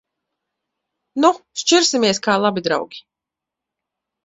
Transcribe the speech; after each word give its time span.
Nu! 1.25 1.31
Šķirsimies 1.63 2.23
kā 2.29 2.39
labi 2.47 2.67
draugi. 2.71 3.05